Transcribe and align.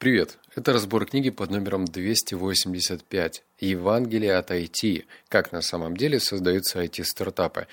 Привет! 0.00 0.38
Это 0.56 0.72
разбор 0.72 1.04
книги 1.04 1.28
под 1.28 1.50
номером 1.50 1.84
285 1.84 3.44
«Евангелие 3.58 4.34
от 4.34 4.50
IT. 4.50 5.04
Как 5.28 5.52
на 5.52 5.60
самом 5.60 5.94
деле 5.94 6.18
создаются 6.18 6.82
IT-стартапы». 6.82 7.66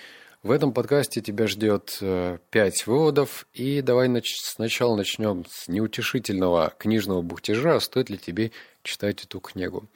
В 0.44 0.52
этом 0.52 0.74
подкасте 0.74 1.21
тебя 1.21 1.48
ждет 1.48 1.98
э, 2.02 2.40
пять 2.50 2.86
выводов, 2.86 3.48
и 3.54 3.82
давай 3.82 4.10
нач- 4.10 4.42
сначала 4.42 4.98
начнем 4.98 5.46
с 5.50 5.70
неутешительного 5.70 6.74
книжного 6.78 7.21
бухтежа, 7.21 7.79
стоит 7.79 8.10
ли 8.10 8.17
тебе 8.17 8.51
читать 8.83 9.23
эту 9.23 9.39
книгу. 9.39 9.87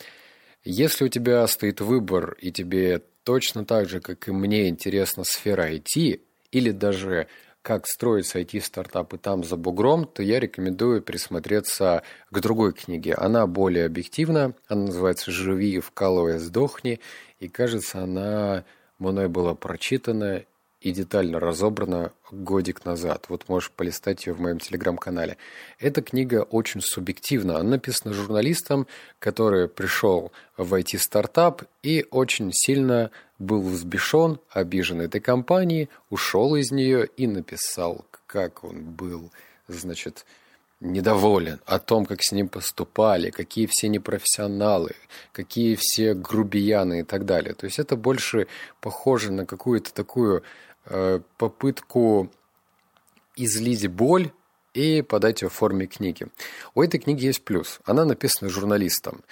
Если 0.64 1.04
у 1.04 1.10
тебя 1.10 1.46
стоит 1.48 1.82
выбор, 1.82 2.38
и 2.40 2.50
тебе 2.54 3.02
точно 3.26 3.66
так 3.66 3.90
же, 3.90 4.00
как 4.00 4.30
и 4.30 4.32
мне, 4.32 4.70
интересна 4.70 5.26
сфера 5.26 5.70
IT, 5.70 6.22
или 6.54 6.72
даже 6.72 7.28
как 7.62 7.88
строить 7.88 8.36
IT-стартапы 8.36 9.18
там 9.18 9.44
за 9.44 9.56
бугром, 9.56 10.06
то 10.06 10.24
я 10.24 10.40
рекомендую 10.40 11.02
присмотреться 11.02 12.04
к 12.30 12.40
другой 12.40 12.74
книге. 12.74 13.14
Она 13.14 13.46
более 13.48 13.86
объективна, 13.86 14.54
она 14.68 14.86
называется 14.86 15.32
«Живи, 15.32 15.80
вкалывая, 15.80 16.40
сдохни», 16.40 17.00
и 17.40 17.48
кажется, 17.48 18.04
она 18.04 18.64
мной 18.98 19.28
была 19.28 19.56
прочитана 19.56 20.44
и 20.82 20.92
детально 20.92 21.40
разобрана 21.40 22.12
годик 22.32 22.86
назад. 22.86 23.26
Вот 23.30 23.48
можешь 23.48 23.72
полистать 23.72 24.26
ее 24.26 24.34
в 24.34 24.42
моем 24.42 24.60
телеграм-канале. 24.60 25.38
Эта 25.80 26.02
книга 26.02 26.42
очень 26.42 26.82
субъективна. 26.82 27.58
Она 27.58 27.72
написана 27.72 28.14
журналистом, 28.14 28.88
который 29.20 29.70
пришел 29.70 30.32
в 30.58 30.74
IT-стартап 30.74 31.64
и 31.84 32.06
очень 32.10 32.52
сильно 32.52 33.12
был 33.38 33.62
взбешен, 33.62 34.40
обижен 34.50 35.02
этой 35.02 35.22
компанией, 35.22 35.90
ушел 36.10 36.56
из 36.56 36.72
нее 36.72 37.08
и 37.16 37.28
написал, 37.28 38.06
как 38.26 38.64
он 38.64 38.82
был, 38.84 39.32
значит, 39.68 40.26
недоволен 40.82 41.60
о 41.66 41.80
том, 41.80 42.06
как 42.06 42.24
с 42.24 42.32
ним 42.32 42.50
поступали, 42.50 43.30
какие 43.30 43.68
все 43.70 43.88
непрофессионалы, 43.88 44.96
какие 45.32 45.78
все 45.80 46.14
грубияны 46.16 47.02
и 47.02 47.04
так 47.04 47.26
далее. 47.26 47.54
То 47.54 47.66
есть 47.66 47.78
это 47.80 47.96
больше 47.96 48.48
похоже 48.82 49.32
на 49.32 49.46
какую-то 49.46 49.94
такую 49.94 50.44
попытку 51.38 52.32
излить 53.36 53.88
боль 53.88 54.32
и 54.74 55.02
подать 55.02 55.42
ее 55.42 55.50
в 55.50 55.54
форме 55.54 55.86
книги. 55.88 56.28
У 56.76 56.82
этой 56.82 57.00
книги 57.00 57.26
есть 57.26 57.44
плюс. 57.44 57.80
Она 57.86 58.06
написана 58.06 58.50
журналистом. 58.50 59.24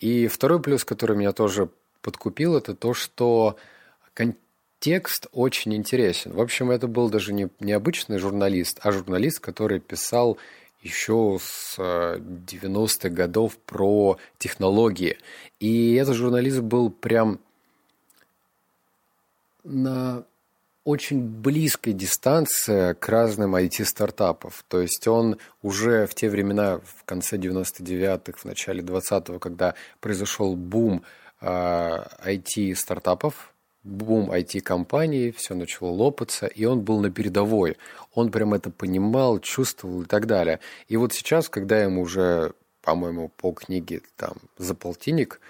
И 0.00 0.26
второй 0.26 0.60
плюс, 0.60 0.84
который 0.84 1.16
меня 1.16 1.32
тоже 1.32 1.68
подкупил, 2.02 2.56
это 2.56 2.74
то, 2.74 2.94
что 2.94 3.56
контекст 4.14 5.26
очень 5.32 5.74
интересен. 5.74 6.32
В 6.32 6.40
общем, 6.40 6.70
это 6.70 6.86
был 6.86 7.10
даже 7.10 7.32
не, 7.32 7.48
не 7.60 7.72
обычный 7.72 8.18
журналист, 8.18 8.78
а 8.82 8.92
журналист, 8.92 9.40
который 9.40 9.80
писал 9.80 10.38
еще 10.82 11.38
с 11.40 11.76
90-х 11.78 13.08
э, 13.08 13.10
годов 13.10 13.58
про 13.58 14.18
технологии. 14.38 15.18
И 15.58 15.94
этот 15.94 16.14
журналист 16.14 16.60
был 16.60 16.90
прям 16.90 17.40
на 19.64 20.24
очень 20.88 21.20
близкая 21.20 21.92
дистанция 21.92 22.94
к 22.94 23.06
разным 23.10 23.54
IT-стартапам. 23.54 24.52
То 24.68 24.80
есть 24.80 25.06
он 25.06 25.36
уже 25.60 26.06
в 26.06 26.14
те 26.14 26.30
времена, 26.30 26.78
в 26.78 27.04
конце 27.04 27.36
99-х, 27.36 28.38
в 28.38 28.44
начале 28.46 28.80
20-го, 28.82 29.38
когда 29.38 29.74
произошел 30.00 30.56
бум 30.56 31.02
IT-стартапов, 31.42 33.34
а, 33.34 33.52
бум 33.84 34.30
IT-компаний, 34.30 35.30
все 35.30 35.54
начало 35.54 35.90
лопаться, 35.90 36.46
и 36.46 36.64
он 36.64 36.80
был 36.80 37.00
на 37.00 37.10
передовой. 37.10 37.76
Он 38.14 38.30
прям 38.30 38.54
это 38.54 38.70
понимал, 38.70 39.40
чувствовал 39.40 40.00
и 40.02 40.06
так 40.06 40.26
далее. 40.26 40.58
И 40.88 40.96
вот 40.96 41.12
сейчас, 41.12 41.50
когда 41.50 41.82
ему 41.82 42.00
уже, 42.00 42.54
по-моему, 42.80 43.28
по 43.36 43.52
книге 43.52 44.00
там 44.16 44.36
за 44.56 44.74
полтинник, 44.74 45.42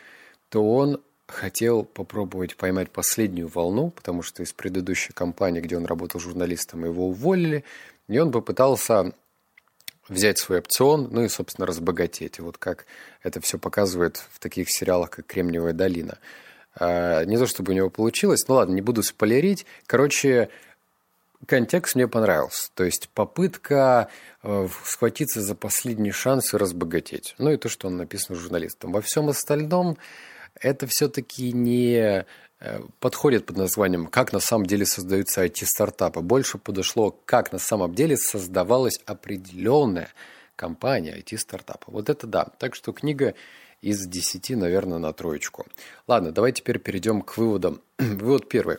то 0.48 0.68
он 0.68 1.00
хотел 1.28 1.84
попробовать 1.84 2.56
поймать 2.56 2.90
последнюю 2.90 3.48
волну, 3.48 3.90
потому 3.90 4.22
что 4.22 4.42
из 4.42 4.52
предыдущей 4.52 5.12
компании, 5.12 5.60
где 5.60 5.76
он 5.76 5.86
работал 5.86 6.20
журналистом, 6.20 6.84
его 6.84 7.08
уволили, 7.08 7.64
и 8.08 8.18
он 8.18 8.32
попытался 8.32 9.12
взять 10.08 10.38
свой 10.38 10.58
опцион, 10.58 11.08
ну 11.12 11.22
и, 11.22 11.28
собственно, 11.28 11.66
разбогатеть. 11.66 12.40
вот 12.40 12.56
как 12.56 12.86
это 13.22 13.40
все 13.40 13.58
показывает 13.58 14.16
в 14.16 14.38
таких 14.38 14.70
сериалах, 14.70 15.10
как 15.10 15.26
«Кремниевая 15.26 15.74
долина». 15.74 16.18
А, 16.74 17.24
не 17.24 17.36
то, 17.36 17.46
чтобы 17.46 17.72
у 17.72 17.76
него 17.76 17.90
получилось, 17.90 18.46
ну 18.48 18.54
ладно, 18.54 18.74
не 18.74 18.80
буду 18.80 19.02
спойлерить. 19.02 19.66
Короче, 19.86 20.48
контекст 21.46 21.94
мне 21.94 22.08
понравился. 22.08 22.70
То 22.74 22.84
есть 22.84 23.08
попытка 23.10 24.08
э, 24.42 24.68
схватиться 24.84 25.42
за 25.42 25.54
последний 25.54 26.12
шанс 26.12 26.54
и 26.54 26.56
разбогатеть. 26.56 27.34
Ну 27.38 27.50
и 27.50 27.56
то, 27.56 27.68
что 27.68 27.88
он 27.88 27.96
написан 27.96 28.36
журналистом. 28.36 28.92
Во 28.92 29.02
всем 29.02 29.28
остальном 29.28 29.98
это 30.60 30.86
все-таки 30.86 31.52
не 31.52 32.24
э, 32.60 32.80
подходит 33.00 33.46
под 33.46 33.56
названием 33.56 34.06
«Как 34.06 34.32
на 34.32 34.40
самом 34.40 34.66
деле 34.66 34.86
создаются 34.86 35.44
IT-стартапы». 35.44 36.20
Больше 36.20 36.58
подошло 36.58 37.16
«Как 37.24 37.52
на 37.52 37.58
самом 37.58 37.94
деле 37.94 38.16
создавалась 38.16 39.00
определенная 39.06 40.08
компания 40.56 41.16
IT-стартапа». 41.18 41.90
Вот 41.90 42.08
это 42.10 42.26
да. 42.26 42.44
Так 42.58 42.74
что 42.74 42.92
книга 42.92 43.34
из 43.80 44.06
10, 44.06 44.50
наверное, 44.50 44.98
на 44.98 45.12
троечку. 45.12 45.66
Ладно, 46.06 46.32
давай 46.32 46.52
теперь 46.52 46.78
перейдем 46.78 47.22
к 47.22 47.36
выводам. 47.36 47.80
Вывод 47.98 48.48
первый. 48.48 48.78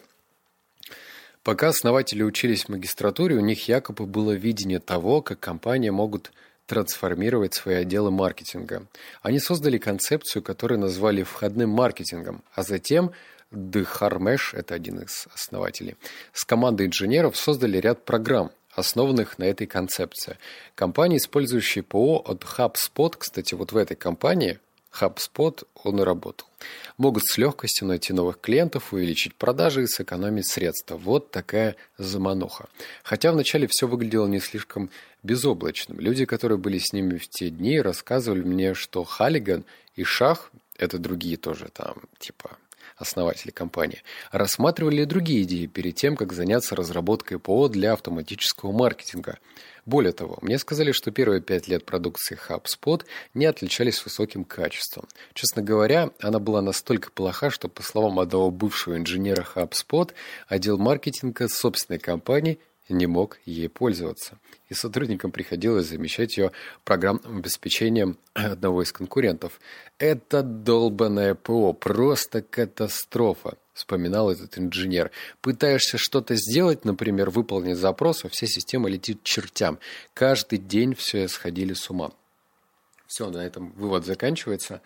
Пока 1.43 1.69
основатели 1.69 2.21
учились 2.21 2.65
в 2.65 2.69
магистратуре, 2.69 3.35
у 3.35 3.39
них 3.39 3.67
якобы 3.67 4.05
было 4.05 4.33
видение 4.33 4.79
того, 4.79 5.21
как 5.21 5.39
компании 5.39 5.89
могут 5.89 6.31
трансформировать 6.69 7.55
свои 7.55 7.77
отделы 7.77 8.11
маркетинга. 8.11 8.85
Они 9.23 9.39
создали 9.39 9.79
концепцию, 9.79 10.43
которую 10.43 10.79
назвали 10.79 11.23
входным 11.23 11.71
маркетингом, 11.71 12.43
а 12.53 12.61
затем 12.61 13.11
Дхармеш, 13.49 14.53
это 14.53 14.75
один 14.75 14.99
из 14.99 15.27
основателей, 15.33 15.95
с 16.31 16.45
командой 16.45 16.85
инженеров 16.85 17.35
создали 17.35 17.79
ряд 17.79 18.05
программ, 18.05 18.51
основанных 18.75 19.39
на 19.39 19.45
этой 19.45 19.65
концепции. 19.65 20.37
Компании, 20.75 21.17
использующие 21.17 21.83
ПО 21.83 22.21
от 22.23 22.43
HubSpot, 22.43 23.15
кстати, 23.17 23.55
вот 23.55 23.71
в 23.71 23.77
этой 23.77 23.95
компании 23.95 24.59
HubSpot 24.93 25.65
он 25.83 25.99
и 25.99 26.03
работал. 26.03 26.47
Могут 26.99 27.23
с 27.25 27.37
легкостью 27.37 27.87
найти 27.87 28.11
новых 28.11 28.41
клиентов, 28.41 28.91
увеличить 28.91 29.33
продажи 29.33 29.83
и 29.83 29.87
сэкономить 29.87 30.47
средства. 30.47 30.97
Вот 30.97 31.31
такая 31.31 31.77
замануха. 31.97 32.67
Хотя 33.03 33.31
вначале 33.31 33.67
все 33.67 33.87
выглядело 33.87 34.27
не 34.27 34.41
слишком 34.41 34.89
безоблачным. 35.23 35.97
Люди, 36.01 36.25
которые 36.25 36.57
были 36.57 36.77
с 36.77 36.91
ними 36.91 37.17
в 37.17 37.29
те 37.29 37.51
дни, 37.51 37.79
рассказывали 37.79 38.41
мне, 38.41 38.73
что 38.73 39.05
Халлиган 39.05 39.63
и 39.95 40.03
Шах, 40.03 40.51
это 40.77 40.97
другие 40.97 41.37
тоже 41.37 41.69
там, 41.71 42.01
типа 42.19 42.57
основатели 42.99 43.51
компании, 43.51 44.03
рассматривали 44.31 45.05
другие 45.05 45.43
идеи 45.43 45.65
перед 45.65 45.95
тем, 45.95 46.15
как 46.15 46.33
заняться 46.33 46.75
разработкой 46.75 47.39
ПО 47.39 47.67
для 47.69 47.93
автоматического 47.93 48.71
маркетинга. 48.71 49.39
Более 49.85 50.11
того, 50.11 50.37
мне 50.41 50.59
сказали, 50.59 50.91
что 50.91 51.09
первые 51.09 51.41
пять 51.41 51.67
лет 51.67 51.85
продукции 51.85 52.37
HubSpot 52.47 53.03
не 53.33 53.45
отличались 53.45 54.03
высоким 54.05 54.43
качеством. 54.43 55.07
Честно 55.33 55.63
говоря, 55.63 56.11
она 56.19 56.37
была 56.37 56.61
настолько 56.61 57.09
плоха, 57.11 57.49
что, 57.49 57.69
по 57.69 57.81
словам 57.81 58.19
одного 58.19 58.51
бывшего 58.51 58.97
инженера 58.97 59.47
HubSpot, 59.55 60.11
отдел 60.47 60.77
маркетинга 60.77 61.47
собственной 61.47 61.97
компании 61.97 62.59
не 62.93 63.07
мог 63.07 63.39
ей 63.45 63.69
пользоваться. 63.69 64.39
И 64.69 64.73
сотрудникам 64.73 65.31
приходилось 65.31 65.87
замещать 65.87 66.37
ее 66.37 66.51
программным 66.83 67.37
обеспечением 67.37 68.17
одного 68.33 68.83
из 68.83 68.91
конкурентов. 68.91 69.59
Это 69.97 70.43
долбанное 70.43 71.35
ПО, 71.35 71.73
просто 71.73 72.41
катастрофа, 72.41 73.57
вспоминал 73.73 74.31
этот 74.31 74.57
инженер. 74.57 75.11
Пытаешься 75.41 75.97
что-то 75.97 76.35
сделать, 76.35 76.85
например, 76.85 77.29
выполнить 77.29 77.77
запрос, 77.77 78.25
а 78.25 78.29
вся 78.29 78.47
система 78.47 78.89
летит 78.89 79.23
чертям. 79.23 79.79
Каждый 80.13 80.59
день 80.59 80.95
все 80.95 81.27
сходили 81.27 81.73
с 81.73 81.89
ума. 81.89 82.11
Все, 83.07 83.29
на 83.29 83.45
этом 83.45 83.71
вывод 83.71 84.05
заканчивается. 84.05 84.81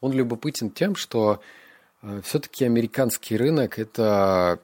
Он 0.00 0.12
любопытен 0.12 0.70
тем, 0.70 0.94
что 0.94 1.40
э, 2.02 2.20
все-таки 2.22 2.66
американский 2.66 3.36
рынок– 3.36 3.78
это 3.80 4.60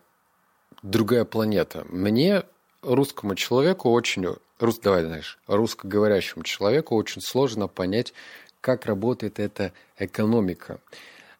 другая 0.82 1.24
планета. 1.24 1.86
Мне 1.88 2.44
русскому 2.82 3.34
человеку 3.34 3.90
очень, 3.90 4.26
рус, 4.58 4.78
давай, 4.78 5.04
знаешь, 5.04 5.38
русскоговорящему 5.46 6.44
человеку 6.44 6.96
очень 6.96 7.22
сложно 7.22 7.68
понять, 7.68 8.12
как 8.60 8.86
работает 8.86 9.38
эта 9.38 9.72
экономика. 9.98 10.80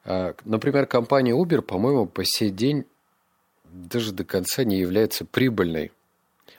А, 0.04 0.34
например, 0.44 0.86
компания 0.86 1.32
Uber, 1.32 1.62
по-моему, 1.62 2.06
по 2.06 2.24
сей 2.24 2.50
день 2.50 2.84
даже 3.64 4.12
до 4.12 4.24
конца 4.24 4.64
не 4.64 4.78
является 4.78 5.24
прибыльной. 5.24 5.92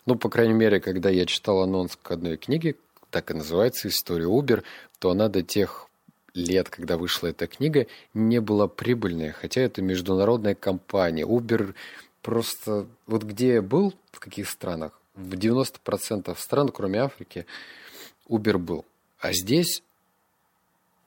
Ну, 0.05 0.15
по 0.15 0.29
крайней 0.29 0.53
мере, 0.53 0.79
когда 0.79 1.09
я 1.09 1.25
читал 1.25 1.61
анонс 1.61 1.97
к 2.01 2.11
одной 2.11 2.37
книге, 2.37 2.75
так 3.09 3.31
и 3.31 3.33
называется 3.33 3.87
«История 3.87 4.25
Uber», 4.25 4.63
то 4.99 5.11
она 5.11 5.29
до 5.29 5.41
тех 5.41 5.87
лет, 6.33 6.69
когда 6.69 6.97
вышла 6.97 7.27
эта 7.27 7.47
книга, 7.47 7.87
не 8.13 8.39
была 8.39 8.67
прибыльной, 8.67 9.31
хотя 9.31 9.61
это 9.61 9.81
международная 9.81 10.55
компания. 10.55 11.25
Uber 11.25 11.73
Просто 12.21 12.87
вот 13.07 13.23
где 13.23 13.55
я 13.55 13.61
был, 13.61 13.93
в 14.11 14.19
каких 14.19 14.49
странах, 14.49 14.99
в 15.15 15.33
90% 15.33 16.35
стран, 16.37 16.69
кроме 16.69 16.99
Африки, 16.99 17.45
Uber 18.27 18.57
был. 18.57 18.85
А 19.19 19.33
здесь 19.33 19.83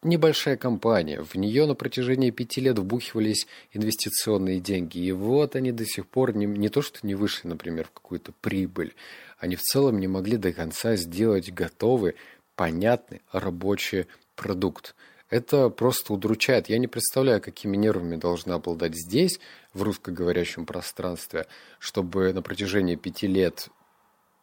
небольшая 0.02 0.56
компания. 0.56 1.22
В 1.22 1.34
нее 1.36 1.66
на 1.66 1.74
протяжении 1.74 2.30
пяти 2.30 2.60
лет 2.60 2.78
вбухивались 2.78 3.46
инвестиционные 3.72 4.60
деньги. 4.60 4.98
И 4.98 5.12
вот 5.12 5.56
они 5.56 5.72
до 5.72 5.84
сих 5.86 6.06
пор 6.06 6.34
не, 6.34 6.46
не 6.46 6.68
то, 6.68 6.82
что 6.82 7.06
не 7.06 7.14
вышли, 7.14 7.48
например, 7.48 7.86
в 7.86 7.92
какую-то 7.92 8.32
прибыль. 8.40 8.94
Они 9.38 9.56
в 9.56 9.62
целом 9.62 9.98
не 9.98 10.08
могли 10.08 10.36
до 10.36 10.52
конца 10.52 10.96
сделать 10.96 11.52
готовый, 11.52 12.14
понятный 12.54 13.22
рабочий 13.32 14.06
продукт. 14.36 14.94
Это 15.32 15.70
просто 15.70 16.12
удручает. 16.12 16.68
Я 16.68 16.76
не 16.76 16.88
представляю, 16.88 17.40
какими 17.40 17.74
нервами 17.78 18.16
должна 18.16 18.56
обладать 18.56 18.94
здесь, 18.94 19.40
в 19.72 19.82
русскоговорящем 19.82 20.66
пространстве, 20.66 21.46
чтобы 21.78 22.34
на 22.34 22.42
протяжении 22.42 22.96
пяти 22.96 23.28
лет 23.28 23.68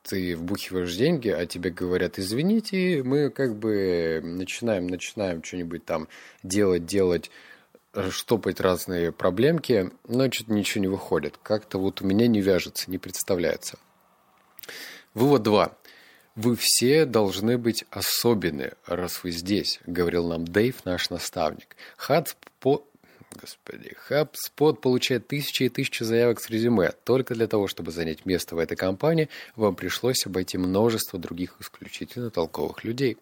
ты 0.01 0.35
вбухиваешь 0.35 0.95
деньги, 0.95 1.29
а 1.29 1.45
тебе 1.45 1.69
говорят, 1.69 2.17
извините, 2.17 3.03
мы 3.03 3.29
как 3.29 3.55
бы 3.55 4.19
начинаем, 4.23 4.87
начинаем 4.87 5.43
что-нибудь 5.43 5.85
там 5.85 6.07
делать, 6.41 6.87
делать, 6.87 7.29
штопать 8.09 8.59
разные 8.59 9.11
проблемки, 9.11 9.91
но 10.07 10.31
что-то 10.31 10.53
ничего 10.53 10.81
не 10.81 10.87
выходит. 10.87 11.37
Как-то 11.43 11.77
вот 11.77 12.01
у 12.01 12.07
меня 12.07 12.25
не 12.25 12.41
вяжется, 12.41 12.89
не 12.89 12.97
представляется. 12.97 13.77
Вывод 15.13 15.43
2. 15.43 15.71
Вы 16.41 16.55
все 16.55 17.03
должны 17.03 17.57
быть 17.57 17.83
особенны, 17.91 18.71
раз 18.85 19.25
вы 19.25 19.31
здесь, 19.31 19.81
говорил 19.85 20.25
нам 20.25 20.45
Дэйв, 20.45 20.85
наш 20.85 21.09
наставник. 21.09 21.75
Хат 21.97 22.37
по 22.61 22.85
Господи, 23.41 23.93
HubSpot 24.09 24.75
получает 24.77 25.27
тысячи 25.27 25.63
и 25.63 25.69
тысячи 25.69 26.03
заявок 26.03 26.39
с 26.39 26.49
резюме. 26.49 26.93
Только 27.03 27.35
для 27.35 27.47
того, 27.47 27.67
чтобы 27.67 27.91
занять 27.91 28.25
место 28.25 28.55
в 28.55 28.59
этой 28.59 28.77
компании, 28.77 29.27
вам 29.57 29.75
пришлось 29.75 30.25
обойти 30.25 30.57
множество 30.57 31.19
других 31.19 31.57
исключительно 31.59 32.29
толковых 32.29 32.85
людей. 32.85 33.17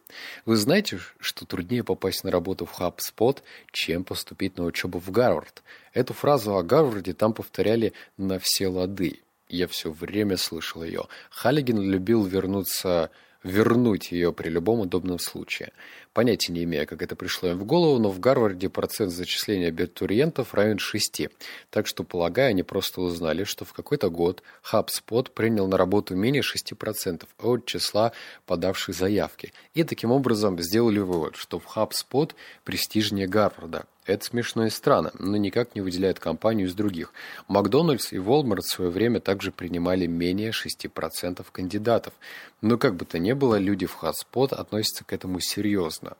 Вы 0.46 0.56
знаете, 0.56 1.00
что 1.20 1.46
труднее 1.48 1.84
попасть 1.84 2.24
на 2.24 2.30
работу 2.30 2.68
в 2.68 2.80
HubSpot, 2.80 3.42
чем 3.72 4.04
поступить 4.04 4.58
на 4.58 4.64
учебу 4.64 5.00
в 5.00 5.10
Гарвард? 5.10 5.64
Эту 5.92 6.14
фразу 6.14 6.56
о 6.56 6.62
Гарварде 6.62 7.14
там 7.14 7.34
повторяли 7.34 7.94
на 8.16 8.38
все 8.38 8.68
лады. 8.68 9.22
Я 9.50 9.68
все 9.68 9.92
время 9.92 10.38
слышал 10.38 10.84
ее. 10.84 11.06
Халлигин 11.30 11.82
любил 11.82 12.24
вернуться 12.26 13.12
вернуть 13.44 14.12
ее 14.12 14.34
при 14.34 14.50
любом 14.50 14.82
удобном 14.82 15.20
случае. 15.20 15.72
Понятия 16.14 16.52
не 16.52 16.64
имея, 16.64 16.86
как 16.86 17.02
это 17.02 17.16
пришло 17.16 17.50
им 17.50 17.58
в 17.60 17.66
голову, 17.66 18.00
но 18.00 18.10
в 18.10 18.20
Гарварде 18.20 18.70
процент 18.70 19.12
зачисления 19.12 19.68
абитуриентов 19.68 20.54
равен 20.54 20.80
6. 20.80 21.30
Так 21.70 21.88
что, 21.88 22.04
полагаю, 22.04 22.50
они 22.50 22.64
просто 22.64 23.02
узнали, 23.02 23.44
что 23.44 23.66
в 23.66 23.74
какой-то 23.74 24.10
год 24.10 24.42
HubSpot 24.72 25.32
принял 25.32 25.68
на 25.68 25.78
работу 25.78 26.16
менее 26.16 26.42
6% 26.42 27.28
от 27.38 27.66
числа 27.66 28.12
подавших 28.46 28.96
заявки. 28.96 29.54
И 29.74 29.84
таким 29.84 30.12
образом 30.12 30.60
сделали 30.60 31.00
вывод, 31.00 31.36
что 31.36 31.60
в 31.60 31.78
HubSpot 31.78 32.32
престижнее 32.64 33.28
Гарварда. 33.28 33.86
Это 34.08 34.24
смешно 34.24 34.66
и 34.66 34.70
странно, 34.70 35.12
но 35.20 35.36
никак 35.36 35.76
не 35.76 35.82
выделяет 35.82 36.18
компанию 36.18 36.68
из 36.68 36.74
других. 36.74 37.12
Макдональдс 37.50 38.14
и 38.14 38.16
Walmart 38.16 38.62
в 38.62 38.70
свое 38.70 38.90
время 38.90 39.20
также 39.20 39.52
принимали 39.52 40.08
менее 40.08 40.52
6% 40.52 41.46
кандидатов. 41.52 42.14
Но 42.62 42.78
как 42.78 42.96
бы 42.96 43.04
то 43.04 43.20
ни 43.20 43.34
было, 43.34 43.56
люди 43.58 43.86
в 43.86 44.02
HubSpot 44.02 44.54
относятся 44.56 45.04
к 45.04 45.12
этому 45.12 45.42
серьезно. 45.42 46.16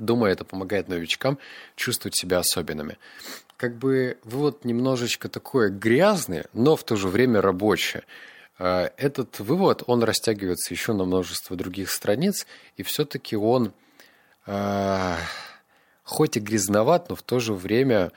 Думаю, 0.00 0.32
это 0.32 0.44
помогает 0.44 0.88
новичкам 0.88 1.38
чувствовать 1.76 2.16
себя 2.16 2.40
особенными. 2.40 2.98
Как 3.56 3.76
бы 3.76 4.18
вывод 4.24 4.64
немножечко 4.64 5.28
такой 5.28 5.70
грязный, 5.70 6.42
но 6.52 6.74
в 6.74 6.82
то 6.82 6.96
же 6.96 7.06
время 7.06 7.40
рабочий. 7.40 8.00
А, 8.58 8.90
этот 8.96 9.38
вывод, 9.38 9.84
он 9.86 10.02
растягивается 10.02 10.74
еще 10.74 10.92
на 10.92 11.04
множество 11.04 11.56
других 11.56 11.90
страниц, 11.90 12.48
и 12.76 12.82
все-таки 12.82 13.36
он 13.36 13.72
а, 14.44 15.18
хоть 16.06 16.36
и 16.36 16.40
грязноват, 16.40 17.10
но 17.10 17.16
в 17.16 17.22
то 17.22 17.40
же 17.40 17.52
время 17.52 18.12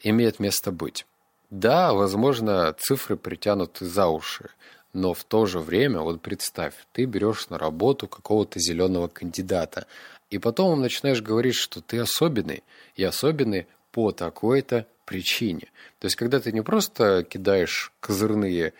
имеет 0.00 0.38
место 0.38 0.70
быть. 0.70 1.04
Да, 1.50 1.92
возможно, 1.92 2.74
цифры 2.78 3.16
притянуты 3.16 3.84
за 3.84 4.06
уши, 4.06 4.50
но 4.92 5.14
в 5.14 5.24
то 5.24 5.44
же 5.44 5.58
время, 5.58 6.00
вот 6.00 6.22
представь, 6.22 6.74
ты 6.92 7.04
берешь 7.04 7.48
на 7.48 7.58
работу 7.58 8.06
какого-то 8.06 8.60
зеленого 8.60 9.08
кандидата, 9.08 9.86
и 10.30 10.38
потом 10.38 10.80
начинаешь 10.80 11.20
говорить, 11.20 11.56
что 11.56 11.80
ты 11.80 11.98
особенный, 11.98 12.62
и 12.94 13.02
особенный 13.02 13.66
по 13.90 14.12
такой-то 14.12 14.86
причине. 15.04 15.68
То 15.98 16.06
есть, 16.06 16.16
когда 16.16 16.38
ты 16.38 16.52
не 16.52 16.62
просто 16.62 17.24
кидаешь 17.24 17.92
козырные 18.00 18.74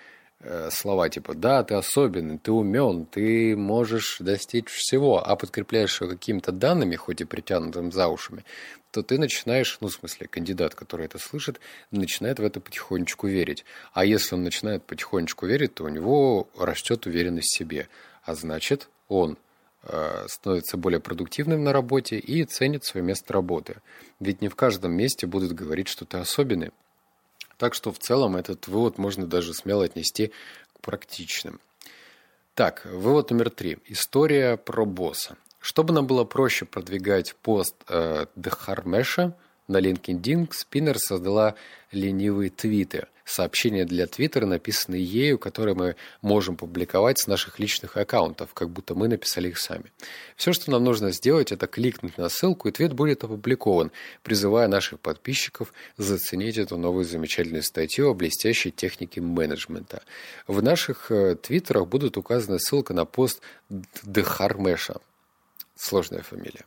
слова 0.71 1.09
типа 1.09 1.35
«да, 1.35 1.65
ты 1.65 1.75
особенный, 1.75 2.39
ты 2.39 2.53
умен, 2.53 3.07
ты 3.07 3.57
можешь 3.57 4.19
достичь 4.21 4.69
всего», 4.69 5.19
а 5.19 5.35
подкрепляешь 5.37 6.01
его 6.01 6.11
какими-то 6.11 6.53
данными, 6.53 6.97
хоть 6.97 7.21
и 7.21 7.25
притянутым 7.25 7.91
за 7.91 8.09
ушами, 8.09 8.45
то 8.91 9.03
ты 9.03 9.19
начинаешь, 9.19 9.79
ну, 9.81 9.89
в 9.89 9.93
смысле, 9.93 10.29
кандидат, 10.29 10.75
который 10.75 11.07
это 11.07 11.19
слышит, 11.19 11.61
начинает 11.91 12.39
в 12.39 12.45
это 12.45 12.61
потихонечку 12.61 13.27
верить. 13.27 13.65
А 13.93 14.05
если 14.05 14.35
он 14.35 14.43
начинает 14.43 14.85
потихонечку 14.85 15.47
верить, 15.47 15.75
то 15.75 15.85
у 15.85 15.89
него 15.89 16.49
растет 16.59 17.07
уверенность 17.07 17.53
в 17.53 17.57
себе. 17.57 17.89
А 18.23 18.35
значит, 18.35 18.89
он 19.09 19.37
э, 19.83 20.27
становится 20.29 20.77
более 20.77 21.01
продуктивным 21.01 21.65
на 21.65 21.73
работе 21.73 22.19
и 22.19 22.45
ценит 22.45 22.85
свое 22.85 23.05
место 23.05 23.33
работы. 23.33 23.77
Ведь 24.21 24.41
не 24.41 24.49
в 24.49 24.57
каждом 24.57 24.93
месте 24.93 25.27
будут 25.27 25.53
говорить, 25.53 25.89
что 25.89 26.05
ты 26.05 26.19
особенный. 26.19 26.71
Так 27.59 27.75
что 27.75 27.93
в 27.93 27.99
целом 27.99 28.37
этот 28.37 28.69
вывод 28.69 28.97
можно 28.97 29.27
даже 29.27 29.53
смело 29.53 29.85
отнести 29.85 30.33
к 30.73 30.81
практичным. 30.81 31.61
Так, 32.55 32.87
вывод 32.87 33.31
номер 33.31 33.51
три. 33.51 33.79
История 33.87 34.57
про 34.57 34.85
босса. 34.87 35.37
Чтобы 35.61 35.93
нам 35.93 36.07
было 36.07 36.25
проще 36.25 36.65
продвигать 36.65 37.35
пост 37.37 37.75
э, 37.89 38.27
Дхармеша 38.37 39.37
на 39.69 39.79
LinkedIn, 39.79 40.49
Спиннер 40.53 40.99
создала 40.99 41.55
ленивые 41.93 42.51
твиты– 42.51 43.07
сообщения 43.31 43.85
для 43.85 44.07
Твиттера, 44.07 44.47
написанные 44.47 45.03
ею, 45.03 45.39
которые 45.39 45.75
мы 45.75 45.97
можем 46.23 46.57
публиковать 46.57 47.19
с 47.19 47.27
наших 47.27 47.59
личных 47.59 47.97
аккаунтов, 47.97 48.55
как 48.55 48.71
будто 48.71 48.95
мы 48.95 49.09
написали 49.09 49.49
их 49.49 49.59
сами. 49.59 49.93
Все, 50.37 50.53
что 50.53 50.71
нам 50.71 50.85
нужно 50.85 51.13
сделать, 51.13 51.53
это 51.53 51.67
кликнуть 51.67 52.19
на 52.19 52.29
ссылку, 52.29 52.69
и 52.69 52.73
твит 52.73 52.93
будет 52.93 53.25
опубликован, 53.25 53.93
призывая 54.23 54.69
наших 54.69 55.01
подписчиков 55.01 55.73
заценить 55.97 56.59
эту 56.59 56.77
новую 56.77 57.05
замечательную 57.05 57.63
статью 57.63 58.11
о 58.11 58.15
блестящей 58.15 58.71
технике 58.71 59.21
менеджмента. 59.21 60.03
В 60.47 60.63
наших 60.63 61.11
э, 61.11 61.37
твиттерах 61.37 61.87
будут 61.87 62.17
указаны 62.17 62.59
ссылка 62.59 62.95
на 62.95 63.05
пост 63.05 63.41
Дхармеша. 63.69 64.97
Сложная 65.77 66.23
фамилия 66.23 66.65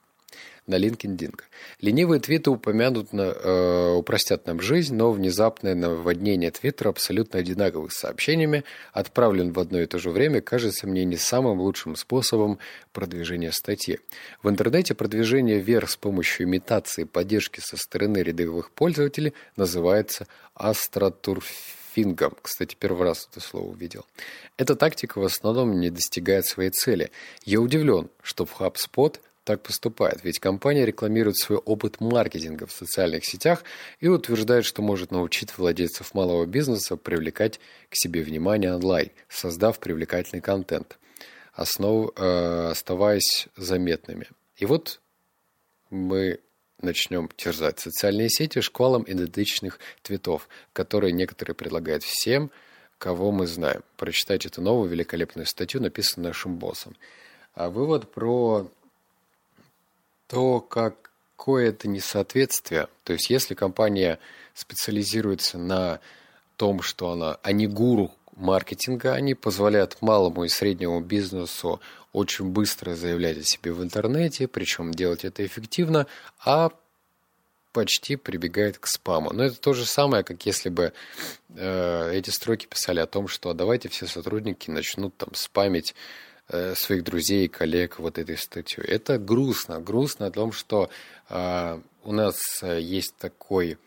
на 0.68 0.76
LinkedIn. 0.76 1.40
Ленивые 1.80 2.20
твиты 2.20 2.50
упомянут, 2.50 3.14
на, 3.14 3.34
э, 3.34 3.94
упростят 3.94 4.46
нам 4.48 4.62
жизнь, 4.62 4.96
но 4.96 5.12
внезапное 5.12 5.76
наводнение 5.76 6.52
Твиттера 6.52 6.90
абсолютно 6.90 7.40
одинаковых 7.40 7.92
сообщениями, 7.92 8.64
отправлен 8.94 9.52
в 9.52 9.60
одно 9.60 9.82
и 9.82 9.86
то 9.86 10.00
же 10.00 10.10
время, 10.10 10.42
кажется 10.42 10.88
мне 10.88 11.04
не 11.04 11.18
самым 11.18 11.60
лучшим 11.60 11.96
способом 11.96 12.60
продвижения 12.94 13.52
статьи. 13.52 14.00
В 14.44 14.50
интернете 14.50 14.94
продвижение 14.94 15.60
вверх 15.60 15.90
с 15.90 15.98
помощью 15.98 16.46
имитации 16.46 17.04
поддержки 17.04 17.60
со 17.60 17.78
стороны 17.78 18.20
рядовых 18.20 18.72
пользователей 18.72 19.34
называется 19.56 20.28
астротурфингом. 20.54 22.38
Кстати, 22.42 22.76
первый 22.80 23.04
раз 23.04 23.28
это 23.32 23.40
слово 23.40 23.70
увидел. 23.70 24.06
Эта 24.58 24.76
тактика 24.76 25.20
в 25.20 25.26
основном 25.26 25.80
не 25.80 25.90
достигает 25.90 26.46
своей 26.46 26.70
цели. 26.70 27.12
Я 27.44 27.60
удивлен, 27.60 28.10
что 28.22 28.46
в 28.46 28.62
HubSpot– 28.62 29.20
так 29.44 29.64
поступает, 29.64 30.24
ведь 30.24 30.40
компания 30.40 30.86
рекламирует 30.86 31.38
свой 31.38 31.58
опыт 31.58 32.00
маркетинга 32.00 32.68
в 32.68 32.72
социальных 32.72 33.26
сетях 33.26 33.64
и 34.00 34.08
утверждает, 34.08 34.66
что 34.66 34.82
может 34.82 35.12
научить 35.12 35.58
владельцев 35.58 36.14
малого 36.14 36.46
бизнеса 36.46 36.96
привлекать 36.96 37.60
к 37.90 37.96
себе 37.96 38.22
внимание 38.22 38.76
онлайн, 38.76 39.10
создав 39.30 39.80
привлекательный 39.80 40.42
контент, 40.42 41.00
основ, 41.54 42.12
э, 42.16 42.70
оставаясь 42.72 43.48
заметными. 43.56 44.28
И 44.58 44.66
вот 44.66 45.02
мы 45.90 46.40
начнем 46.82 47.30
терзать 47.36 47.80
социальные 47.80 48.30
сети 48.30 48.62
шквалом 48.62 49.04
идентичных 49.08 49.80
твитов, 50.04 50.48
которые 50.74 51.14
некоторые 51.14 51.56
предлагают 51.56 52.04
всем, 52.04 52.52
кого 52.98 53.32
мы 53.32 53.48
знаем. 53.48 53.82
Прочитайте 53.98 54.50
эту 54.50 54.62
новую 54.62 54.90
великолепную 54.90 55.48
статью, 55.48 55.82
написанную 55.82 56.30
нашим 56.30 56.58
боссом. 56.58 56.96
А 57.54 57.70
вывод 57.70 58.12
про 58.12 58.70
то 60.32 60.62
какое-то 60.62 61.90
несоответствие. 61.90 62.88
То 63.04 63.14
есть 63.14 63.30
если 63.30 63.54
компания 63.54 64.18
специализируется 64.54 65.58
на 65.58 66.00
том, 66.56 66.82
что 66.82 67.12
она, 67.12 67.38
а 67.44 67.52
не 67.52 67.68
гуру 67.68 68.12
маркетинга, 68.38 69.14
они 69.14 69.34
позволяют 69.34 69.98
малому 70.02 70.46
и 70.46 70.48
среднему 70.48 71.02
бизнесу 71.02 71.82
очень 72.14 72.46
быстро 72.46 72.96
заявлять 72.96 73.40
о 73.40 73.44
себе 73.44 73.74
в 73.74 73.84
интернете, 73.84 74.48
причем 74.48 74.94
делать 74.94 75.26
это 75.26 75.46
эффективно, 75.46 76.08
а 76.40 76.72
почти 77.74 78.16
прибегает 78.16 78.78
к 78.78 78.88
спаму. 78.88 79.32
Но 79.34 79.44
это 79.44 79.60
то 79.60 79.74
же 79.74 79.86
самое, 79.86 80.24
как 80.24 80.46
если 80.46 80.70
бы 80.70 80.94
э, 81.50 82.12
эти 82.14 82.30
строки 82.30 82.68
писали 82.68 83.02
о 83.02 83.06
том, 83.06 83.28
что 83.28 83.54
давайте 83.54 83.90
все 83.90 84.08
сотрудники 84.08 84.70
начнут 84.70 85.16
там 85.18 85.34
спамить 85.34 85.94
э, 86.52 86.76
своих 86.76 87.04
друзей 87.04 87.48
коллег 87.48 88.00
вот 88.00 88.18
этой 88.18 88.38
статьей. 88.38 88.86
Это 88.86 89.18
грустно. 89.18 89.80
Грустно 89.80 90.28
о 90.28 90.32
том, 90.32 90.52
что 90.52 90.90
э, 91.30 91.80
у 92.04 92.12
нас 92.12 92.64
есть 92.64 93.16
такой 93.18 93.78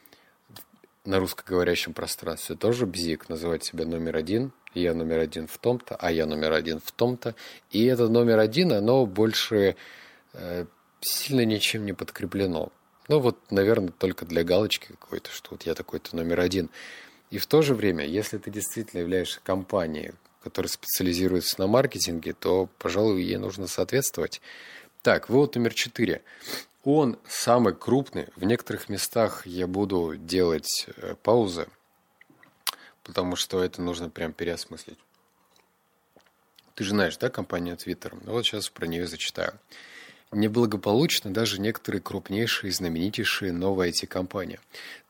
на 1.05 1.19
русскоговорящем 1.19 1.93
пространстве 1.93 2.57
тоже 2.57 2.87
бзик, 2.87 3.29
называть 3.29 3.65
себя 3.65 3.85
номер 3.85 4.17
один, 4.17 4.53
я 4.75 4.95
номер 4.95 5.19
один 5.19 5.47
в 5.47 5.59
том-то, 5.59 5.97
а 5.97 6.11
я 6.11 6.27
номер 6.27 6.53
один 6.53 6.81
в 6.81 6.91
том-то. 6.93 7.35
И 7.71 7.85
это 7.85 8.09
номер 8.09 8.39
один, 8.39 8.73
оно 8.73 9.07
больше 9.07 9.77
э, 10.33 10.65
сильно 11.01 11.45
ничем 11.45 11.85
не 11.85 11.93
подкреплено. 11.93 12.73
Ну 13.09 13.19
вот, 13.21 13.39
наверное, 13.51 13.91
только 13.91 14.25
для 14.25 14.45
галочки 14.45 14.89
какой-то, 14.99 15.31
что 15.31 15.51
вот 15.53 15.65
я 15.65 15.75
такой-то 15.75 16.17
номер 16.17 16.41
один. 16.41 16.71
И 17.31 17.39
в 17.39 17.47
то 17.47 17.63
же 17.63 17.75
время, 17.75 18.07
если 18.07 18.39
ты 18.39 18.51
действительно 18.51 19.01
являешься 19.01 19.41
компанией, 19.43 20.13
которая 20.45 20.69
специализируется 20.69 21.59
на 21.59 21.67
маркетинге, 21.67 22.35
то, 22.35 22.69
пожалуй, 22.79 23.23
ей 23.23 23.39
нужно 23.39 23.67
соответствовать. 23.67 24.43
Так, 25.03 25.31
вывод 25.31 25.57
номер 25.57 25.73
четыре. 25.73 26.23
Он 26.85 27.19
самый 27.27 27.75
крупный. 27.75 28.29
В 28.37 28.45
некоторых 28.45 28.91
местах 28.91 29.47
я 29.47 29.67
буду 29.67 30.17
делать 30.17 30.87
э, 30.97 31.15
паузы, 31.23 31.67
потому 33.03 33.37
что 33.37 33.65
это 33.65 33.81
нужно 33.81 34.11
прям 34.11 34.35
переосмыслить. 34.35 34.99
Ты 36.75 36.85
же 36.85 36.91
знаешь, 36.91 37.17
да, 37.17 37.31
компания 37.31 37.75
Twitter? 37.75 38.15
Ну 38.23 38.33
вот 38.33 38.45
сейчас 38.45 38.69
про 38.69 38.87
нее 38.87 39.07
зачитаю. 39.07 39.59
Неблагополучно 40.35 41.33
даже 41.33 41.61
некоторые 41.61 42.03
крупнейшие 42.03 42.71
и 42.71 42.73
знаменитейшие 42.73 43.53
новые 43.53 43.93
IT-компании. 43.93 44.59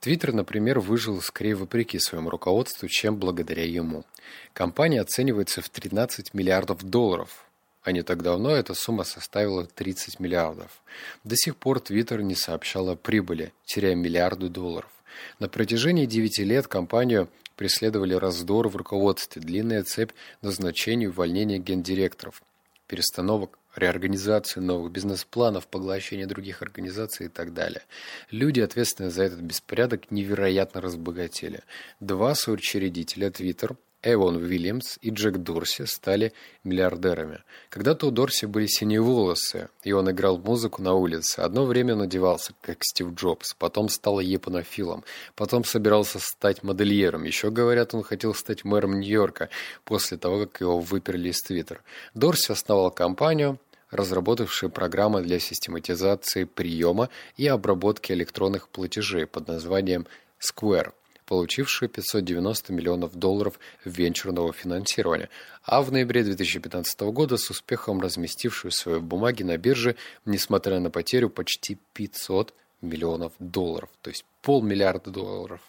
Твиттер, 0.00 0.34
например, 0.34 0.80
выжил 0.80 1.22
скорее 1.22 1.54
вопреки 1.54 1.98
своему 1.98 2.28
руководству, 2.28 2.88
чем 2.88 3.16
благодаря 3.16 3.64
ему. 3.64 4.04
Компания 4.52 5.00
оценивается 5.00 5.62
в 5.62 5.70
13 5.70 6.34
миллиардов 6.34 6.82
долларов, 6.82 7.46
а 7.82 7.92
не 7.92 8.02
так 8.02 8.22
давно 8.22 8.50
эта 8.50 8.74
сумма 8.74 9.04
составила 9.04 9.64
30 9.64 10.20
миллиардов. 10.20 10.82
До 11.24 11.36
сих 11.36 11.56
пор 11.56 11.80
Твиттер 11.80 12.20
не 12.20 12.34
сообщал 12.34 12.90
о 12.90 12.96
прибыли, 12.96 13.54
теряя 13.64 13.94
миллиарды 13.94 14.50
долларов. 14.50 14.90
На 15.38 15.48
протяжении 15.48 16.04
9 16.04 16.40
лет 16.40 16.66
компанию 16.66 17.28
преследовали 17.56 18.12
раздор 18.12 18.68
в 18.68 18.76
руководстве, 18.76 19.40
длинная 19.40 19.84
цепь 19.84 20.12
назначений 20.42 21.04
и 21.04 21.08
увольнения 21.08 21.58
гендиректоров, 21.58 22.42
перестановок 22.88 23.58
реорганизации 23.76 24.60
новых 24.60 24.92
бизнес-планов, 24.92 25.66
поглощения 25.66 26.26
других 26.26 26.62
организаций 26.62 27.26
и 27.26 27.28
так 27.28 27.54
далее. 27.54 27.82
Люди, 28.30 28.60
ответственные 28.60 29.10
за 29.10 29.24
этот 29.24 29.40
беспорядок, 29.40 30.10
невероятно 30.10 30.80
разбогатели. 30.80 31.62
Два 32.00 32.34
соучредителя 32.34 33.28
Twitter 33.28 33.76
Эвон 34.04 34.36
Уильямс 34.36 34.98
и 35.00 35.08
Джек 35.08 35.38
Дорси 35.38 35.86
стали 35.86 36.34
миллиардерами. 36.62 37.42
Когда-то 37.70 38.08
у 38.08 38.10
Дорси 38.10 38.44
были 38.44 38.66
синие 38.66 39.00
волосы, 39.00 39.70
и 39.82 39.92
он 39.92 40.10
играл 40.10 40.36
музыку 40.36 40.82
на 40.82 40.92
улице. 40.92 41.40
Одно 41.40 41.64
время 41.64 41.94
надевался, 41.94 42.52
как 42.60 42.84
Стив 42.84 43.14
Джобс, 43.14 43.54
потом 43.54 43.88
стал 43.88 44.20
японофилом, 44.20 45.04
потом 45.36 45.64
собирался 45.64 46.18
стать 46.18 46.62
модельером. 46.62 47.24
Еще, 47.24 47.50
говорят, 47.50 47.94
он 47.94 48.02
хотел 48.02 48.34
стать 48.34 48.64
мэром 48.64 49.00
Нью-Йорка 49.00 49.48
после 49.84 50.18
того, 50.18 50.40
как 50.40 50.60
его 50.60 50.80
выперли 50.80 51.30
из 51.30 51.40
Твиттер. 51.40 51.82
Дорси 52.12 52.52
основал 52.52 52.90
компанию, 52.90 53.58
разработавшую 53.90 54.70
программы 54.70 55.22
для 55.22 55.38
систематизации 55.38 56.44
приема 56.44 57.08
и 57.38 57.46
обработки 57.46 58.12
электронных 58.12 58.68
платежей 58.68 59.26
под 59.26 59.48
названием 59.48 60.06
Square– 60.38 60.92
получившую 61.26 61.88
590 61.88 62.72
миллионов 62.72 63.14
долларов 63.14 63.58
венчурного 63.84 64.52
финансирования, 64.52 65.28
а 65.62 65.82
в 65.82 65.90
ноябре 65.92 66.24
2015 66.24 67.00
года 67.00 67.36
с 67.36 67.50
успехом 67.50 68.00
разместившую 68.00 68.72
свои 68.72 69.00
бумаги 69.00 69.42
на 69.42 69.56
бирже, 69.56 69.96
несмотря 70.24 70.80
на 70.80 70.90
потерю 70.90 71.30
почти 71.30 71.78
500 71.94 72.54
миллионов 72.80 73.32
долларов, 73.38 73.88
то 74.02 74.10
есть 74.10 74.24
полмиллиарда 74.42 75.10
долларов 75.10 75.60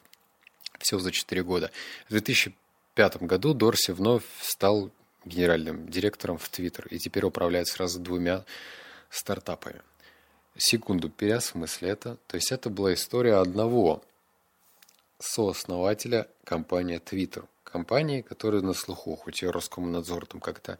всего 0.79 0.99
за 0.99 1.11
4 1.11 1.43
года. 1.43 1.71
В 2.07 2.11
2005 2.11 3.23
году 3.23 3.53
Дорси 3.53 3.91
вновь 3.91 4.23
стал 4.41 4.91
генеральным 5.23 5.87
директором 5.87 6.37
в 6.37 6.47
Твиттер 6.49 6.87
и 6.87 6.99
теперь 6.99 7.25
управляет 7.25 7.67
сразу 7.67 7.99
двумя 7.99 8.45
стартапами. 9.09 9.81
Секунду, 10.57 11.09
переосмысли 11.09 11.89
это. 11.89 12.17
То 12.27 12.35
есть 12.35 12.51
это 12.51 12.69
была 12.69 12.93
история 12.93 13.35
одного 13.35 14.03
сооснователя 15.19 16.27
компании 16.43 16.99
Twitter. 16.99 17.45
Компании, 17.63 18.21
которая 18.21 18.61
на 18.61 18.73
слуху, 18.73 19.15
хоть 19.15 19.43
и 19.43 19.47
Роскомнадзор 19.47 20.25
там 20.27 20.39
как-то 20.39 20.79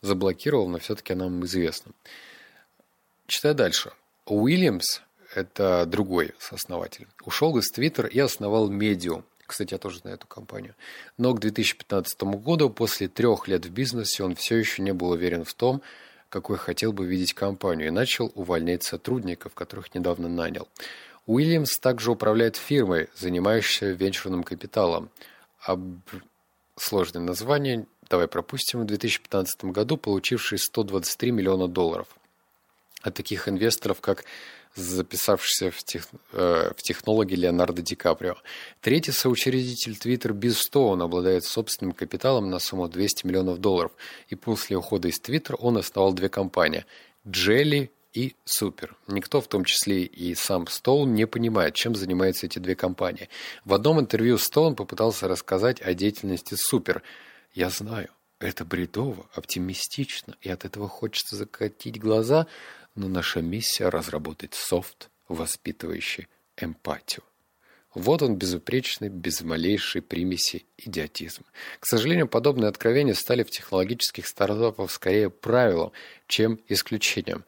заблокировал, 0.00 0.68
но 0.68 0.78
все-таки 0.78 1.14
нам 1.14 1.44
известно. 1.44 1.92
Читая 3.26 3.54
дальше. 3.54 3.92
Уильямс, 4.26 5.02
это 5.34 5.84
другой 5.86 6.32
сооснователь, 6.38 7.06
ушел 7.24 7.56
из 7.58 7.72
Twitter 7.72 8.08
и 8.08 8.18
основал 8.18 8.70
Medium. 8.70 9.24
Кстати, 9.46 9.74
я 9.74 9.78
тоже 9.78 9.98
знаю 9.98 10.16
эту 10.16 10.26
компанию. 10.28 10.74
Но 11.18 11.34
к 11.34 11.40
2015 11.40 12.22
году, 12.22 12.70
после 12.70 13.08
трех 13.08 13.48
лет 13.48 13.66
в 13.66 13.70
бизнесе, 13.70 14.22
он 14.22 14.36
все 14.36 14.56
еще 14.56 14.82
не 14.82 14.92
был 14.92 15.10
уверен 15.10 15.44
в 15.44 15.54
том, 15.54 15.82
какой 16.28 16.56
хотел 16.56 16.92
бы 16.92 17.04
видеть 17.04 17.34
компанию, 17.34 17.88
и 17.88 17.90
начал 17.90 18.30
увольнять 18.34 18.84
сотрудников, 18.84 19.52
которых 19.54 19.94
недавно 19.94 20.28
нанял. 20.28 20.68
Уильямс 21.30 21.78
также 21.78 22.10
управляет 22.10 22.56
фирмой, 22.56 23.08
занимающейся 23.14 23.92
венчурным 23.92 24.42
капиталом. 24.42 25.10
Об... 25.60 26.00
Сложное 26.76 27.22
название, 27.22 27.86
давай 28.08 28.26
пропустим, 28.26 28.80
в 28.80 28.86
2015 28.86 29.66
году 29.66 29.96
получивший 29.96 30.58
123 30.58 31.30
миллиона 31.30 31.68
долларов. 31.68 32.08
От 33.02 33.14
таких 33.14 33.48
инвесторов, 33.48 34.00
как 34.00 34.24
записавшийся 34.74 35.70
в, 35.70 35.84
тех, 35.84 36.08
э, 36.32 36.72
в 36.76 36.82
технологии 36.82 37.36
Леонардо 37.36 37.80
Ди 37.80 37.94
Каприо. 37.94 38.34
Третий 38.80 39.12
соучредитель 39.12 39.92
Twitter 39.92 40.32
Биз 40.32 40.58
Стоун 40.58 41.00
обладает 41.00 41.44
собственным 41.44 41.92
капиталом 41.92 42.50
на 42.50 42.58
сумму 42.58 42.88
200 42.88 43.24
миллионов 43.26 43.58
долларов. 43.58 43.92
И 44.30 44.34
после 44.34 44.76
ухода 44.76 45.06
из 45.06 45.20
Twitter 45.20 45.54
он 45.60 45.78
основал 45.78 46.12
две 46.12 46.28
компании– 46.28 46.86
Jelly 47.24 47.90
и 48.12 48.34
Супер. 48.44 48.96
Никто, 49.06 49.40
в 49.40 49.48
том 49.48 49.64
числе 49.64 50.02
и 50.04 50.34
сам 50.34 50.66
Стоун, 50.66 51.14
не 51.14 51.26
понимает, 51.26 51.74
чем 51.74 51.94
занимаются 51.94 52.46
эти 52.46 52.58
две 52.58 52.74
компании. 52.74 53.28
В 53.64 53.74
одном 53.74 54.00
интервью 54.00 54.38
Стоун 54.38 54.74
попытался 54.74 55.28
рассказать 55.28 55.80
о 55.80 55.94
деятельности 55.94 56.54
Супер. 56.54 57.02
«Я 57.52 57.70
знаю, 57.70 58.10
это 58.38 58.64
бредово, 58.64 59.26
оптимистично, 59.34 60.36
и 60.40 60.48
от 60.48 60.64
этого 60.64 60.88
хочется 60.88 61.36
закатить 61.36 62.00
глаза, 62.00 62.46
но 62.94 63.08
наша 63.08 63.40
миссия– 63.42 63.88
разработать 63.90 64.54
софт, 64.54 65.10
воспитывающий 65.28 66.28
эмпатию. 66.56 67.22
Вот 67.94 68.22
он 68.22 68.36
безупречный, 68.36 69.08
без 69.08 69.42
малейшей 69.42 70.00
примеси 70.00 70.64
идиотизм. 70.78 71.44
К 71.80 71.86
сожалению, 71.86 72.28
подобные 72.28 72.68
откровения 72.68 73.14
стали 73.14 73.42
в 73.42 73.50
технологических 73.50 74.26
стартапах 74.26 74.90
скорее 74.92 75.28
правилом, 75.28 75.90
чем 76.28 76.60
исключением. 76.68 77.44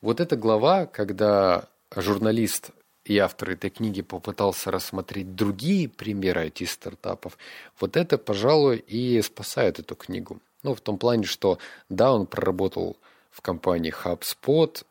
Вот 0.00 0.20
эта 0.20 0.36
глава, 0.36 0.86
когда 0.86 1.68
журналист 1.94 2.70
и 3.04 3.16
автор 3.18 3.50
этой 3.50 3.70
книги 3.70 4.02
попытался 4.02 4.72
рассмотреть 4.72 5.36
другие 5.36 5.88
примеры 5.88 6.48
IT-стартапов, 6.48 7.38
вот 7.78 7.96
это, 7.96 8.18
пожалуй, 8.18 8.78
и 8.78 9.22
спасает 9.22 9.78
эту 9.78 9.94
книгу. 9.94 10.40
Ну, 10.64 10.74
в 10.74 10.80
том 10.80 10.98
плане, 10.98 11.24
что 11.24 11.60
да, 11.88 12.12
он 12.12 12.26
проработал 12.26 12.96
в 13.30 13.40
компании 13.40 13.94
HubSpot, 14.04 14.84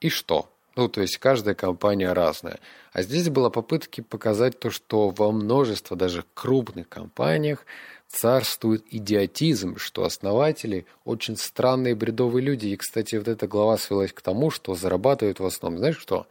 и 0.00 0.08
что? 0.08 0.50
Ну, 0.78 0.88
то 0.88 1.00
есть 1.00 1.18
каждая 1.18 1.56
компания 1.56 2.12
разная. 2.12 2.60
А 2.92 3.02
здесь 3.02 3.28
была 3.28 3.50
попытка 3.50 4.00
показать 4.00 4.60
то, 4.60 4.70
что 4.70 5.08
во 5.08 5.32
множество 5.32 5.96
даже 5.96 6.24
крупных 6.34 6.88
компаниях 6.88 7.66
царствует 8.06 8.84
идиотизм, 8.88 9.76
что 9.78 10.04
основатели 10.04 10.86
очень 11.04 11.36
странные 11.36 11.96
бредовые 11.96 12.44
люди. 12.44 12.68
И, 12.68 12.76
кстати, 12.76 13.16
вот 13.16 13.26
эта 13.26 13.48
глава 13.48 13.76
свелась 13.76 14.12
к 14.12 14.20
тому, 14.20 14.50
что 14.50 14.76
зарабатывают 14.76 15.40
в 15.40 15.46
основном, 15.46 15.80
знаешь 15.80 15.98
что? 15.98 16.28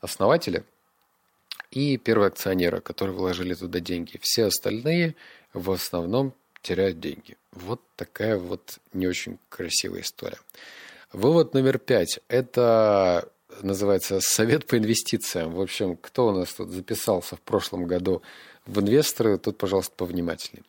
Основатели 0.00 0.64
и 1.70 1.98
первые 1.98 2.28
акционеры, 2.28 2.80
которые 2.80 3.14
вложили 3.14 3.52
туда 3.52 3.80
деньги. 3.80 4.18
Все 4.22 4.46
остальные 4.46 5.16
в 5.52 5.70
основном 5.70 6.32
теряют 6.62 6.98
деньги. 6.98 7.36
Вот 7.52 7.82
такая 7.94 8.38
вот 8.38 8.78
не 8.94 9.06
очень 9.06 9.38
красивая 9.50 10.00
история. 10.00 10.38
Вывод 11.12 11.52
номер 11.52 11.78
пять. 11.78 12.20
Это 12.28 13.28
называется 13.62 14.20
«Совет 14.20 14.66
по 14.66 14.76
инвестициям». 14.78 15.52
В 15.52 15.60
общем, 15.60 15.96
кто 15.96 16.28
у 16.28 16.32
нас 16.32 16.52
тут 16.52 16.70
записался 16.70 17.36
в 17.36 17.40
прошлом 17.40 17.86
году 17.86 18.22
в 18.66 18.80
инвесторы, 18.80 19.38
тут, 19.38 19.58
пожалуйста, 19.58 19.94
повнимательнее. 19.96 20.64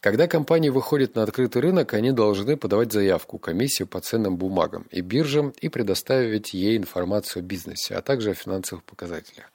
Когда 0.00 0.28
компания 0.28 0.70
выходит 0.70 1.16
на 1.16 1.24
открытый 1.24 1.62
рынок, 1.62 1.94
они 1.94 2.12
должны 2.12 2.56
подавать 2.56 2.92
заявку 2.92 3.38
комиссию 3.38 3.88
по 3.88 4.00
ценным 4.00 4.36
бумагам 4.36 4.86
и 4.90 5.00
биржам 5.00 5.52
и 5.60 5.68
предоставить 5.68 6.54
ей 6.54 6.76
информацию 6.76 7.40
о 7.40 7.44
бизнесе, 7.44 7.96
а 7.96 8.02
также 8.02 8.30
о 8.30 8.34
финансовых 8.34 8.84
показателях. 8.84 9.50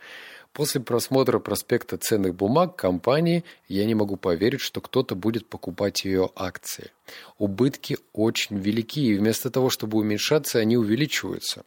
После 0.56 0.80
просмотра 0.80 1.40
проспекта 1.40 1.98
ценных 1.98 2.34
бумаг 2.34 2.78
компании 2.78 3.44
я 3.68 3.86
не 3.86 3.94
могу 3.94 4.16
поверить, 4.16 4.62
что 4.62 4.80
кто-то 4.80 5.14
будет 5.14 5.48
покупать 5.50 6.06
ее 6.06 6.30
акции. 6.34 6.92
Убытки 7.38 7.98
очень 8.14 8.58
велики, 8.58 9.08
и 9.08 9.18
вместо 9.18 9.50
того, 9.50 9.70
чтобы 9.70 9.98
уменьшаться, 9.98 10.60
они 10.60 10.78
увеличиваются. 10.78 11.66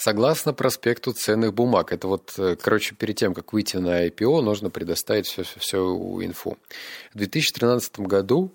Согласно 0.00 0.54
проспекту 0.54 1.12
ценных 1.12 1.52
бумаг, 1.54 1.92
это 1.92 2.06
вот, 2.06 2.32
э, 2.38 2.54
короче, 2.54 2.94
перед 2.94 3.16
тем, 3.16 3.34
как 3.34 3.52
выйти 3.52 3.78
на 3.78 4.06
IPO, 4.06 4.42
нужно 4.42 4.70
предоставить 4.70 5.26
все, 5.26 5.42
все, 5.42 5.58
все 5.58 5.78
инфу. 6.22 6.56
В 7.12 7.18
2013 7.18 7.98
году 8.06 8.52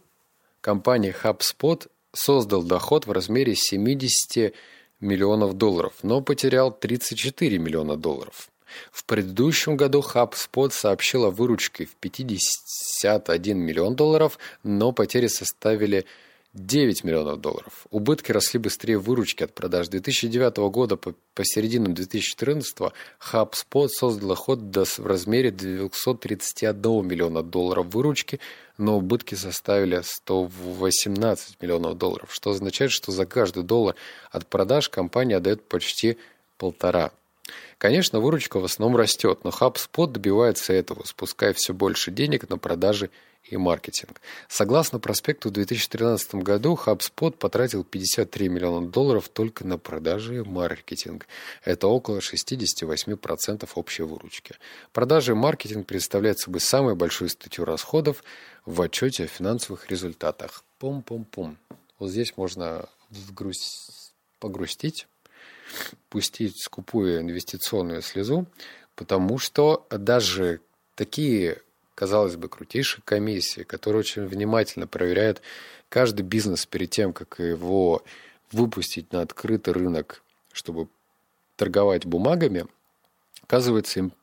компания 0.61 1.13
HubSpot 1.21 1.85
создал 2.13 2.63
доход 2.63 3.07
в 3.07 3.11
размере 3.11 3.55
70 3.55 4.53
миллионов 5.01 5.55
долларов, 5.55 5.95
но 6.01 6.21
потерял 6.21 6.71
34 6.71 7.57
миллиона 7.57 7.97
долларов. 7.97 8.49
В 8.93 9.03
предыдущем 9.03 9.75
году 9.75 9.99
HubSpot 9.99 10.71
сообщил 10.71 11.25
о 11.25 11.31
в 11.31 11.95
51 11.99 13.57
миллион 13.57 13.97
долларов, 13.97 14.39
но 14.63 14.93
потери 14.93 15.27
составили 15.27 16.05
9 16.53 17.03
миллионов 17.03 17.41
долларов. 17.41 17.87
Убытки 17.89 18.31
росли 18.31 18.59
быстрее 18.59 18.99
выручки 18.99 19.43
от 19.43 19.53
продаж. 19.53 19.87
С 19.87 19.89
2009 19.89 20.57
года 20.71 20.97
по, 20.97 21.15
по 21.33 21.43
середину 21.43 21.89
2014 21.89 22.77
HubSpot 23.31 23.87
создал 23.87 24.29
доход 24.29 24.59
в 24.59 25.05
размере 25.05 25.49
231 25.49 27.07
миллиона 27.07 27.41
долларов 27.41 27.87
выручки, 27.87 28.39
но 28.77 28.97
убытки 28.97 29.33
составили 29.33 30.01
118 30.03 31.59
миллионов 31.59 31.97
долларов, 31.97 32.29
что 32.31 32.51
означает, 32.51 32.91
что 32.91 33.11
за 33.11 33.25
каждый 33.25 33.63
доллар 33.63 33.95
от 34.31 34.45
продаж 34.45 34.89
компания 34.89 35.37
отдает 35.37 35.67
почти 35.67 36.17
полтора 36.59 37.11
Конечно, 37.77 38.21
выручка 38.21 38.59
в 38.59 38.63
основном 38.63 38.95
растет, 38.97 39.39
но 39.43 39.49
HubSpot 39.49 40.07
добивается 40.07 40.71
этого, 40.71 41.03
спуская 41.03 41.53
все 41.53 41.73
больше 41.73 42.11
денег 42.11 42.49
на 42.49 42.57
продажи 42.57 43.09
и 43.43 43.57
маркетинг. 43.57 44.21
Согласно 44.47 44.99
проспекту, 44.99 45.49
в 45.49 45.53
2013 45.53 46.35
году 46.35 46.79
HubSpot 46.81 47.31
потратил 47.31 47.83
53 47.83 48.49
миллиона 48.49 48.87
долларов 48.87 49.29
только 49.29 49.65
на 49.65 49.77
продажи 49.77 50.37
и 50.37 50.41
маркетинг. 50.41 51.27
Это 51.63 51.87
около 51.87 52.19
68% 52.19 53.69
общей 53.75 54.03
выручки. 54.03 54.55
Продажи 54.91 55.33
и 55.33 55.35
маркетинг 55.35 55.85
представляют 55.85 56.39
собой 56.39 56.61
самую 56.61 56.95
большую 56.95 57.29
статью 57.29 57.65
расходов 57.65 58.23
в 58.65 58.81
отчете 58.81 59.25
о 59.25 59.27
финансовых 59.27 59.89
результатах. 59.89 60.63
Пум-пум-пум. 60.79 61.57
Вот 61.99 62.09
здесь 62.09 62.35
можно 62.37 62.87
погрустить 64.39 65.07
пустить 66.09 66.61
скупую 66.61 67.21
инвестиционную 67.21 68.01
слезу, 68.01 68.45
потому 68.95 69.37
что 69.37 69.85
даже 69.89 70.61
такие, 70.95 71.61
казалось 71.95 72.35
бы, 72.35 72.49
крутейшие 72.49 73.01
комиссии, 73.03 73.63
которые 73.63 74.01
очень 74.01 74.25
внимательно 74.25 74.87
проверяют 74.87 75.41
каждый 75.89 76.23
бизнес 76.23 76.65
перед 76.65 76.89
тем, 76.89 77.13
как 77.13 77.39
его 77.39 78.03
выпустить 78.51 79.11
на 79.11 79.21
открытый 79.21 79.73
рынок, 79.73 80.23
чтобы 80.51 80.87
торговать 81.55 82.05
бумагами, 82.05 82.65
оказывается, 83.43 83.99
им 83.99 84.13